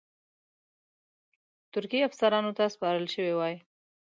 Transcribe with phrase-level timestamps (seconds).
[1.71, 3.55] ترکي افسرانو ته سپارل شوی وای.